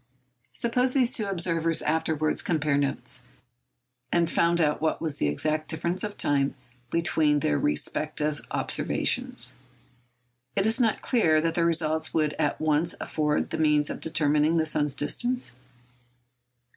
Suppose 0.51 0.93
these 0.93 1.13
two 1.15 1.25
observers 1.27 1.83
afterwards 1.83 2.41
compared 2.41 2.79
notes, 2.79 3.21
and 4.11 4.31
found 4.31 4.59
out 4.59 4.81
what 4.81 4.99
was 4.99 5.17
the 5.17 5.27
exact 5.27 5.67
difference 5.67 6.03
of 6.03 6.17
time 6.17 6.55
between 6.89 7.37
their 7.41 7.59
respective 7.59 8.41
observations. 8.49 9.55
Is 10.55 10.65
it 10.65 10.79
not 10.81 11.03
clear 11.03 11.39
that 11.41 11.53
the 11.53 11.65
result 11.65 12.15
would 12.15 12.33
at 12.39 12.59
once 12.59 12.95
afford 12.99 13.51
the 13.51 13.59
means 13.59 13.91
of 13.91 13.99
determining 14.01 14.57
the 14.57 14.65
sun's 14.65 14.95
distance? 14.95 15.53